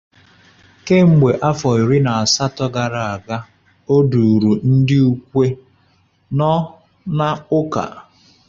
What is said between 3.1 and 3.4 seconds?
aga,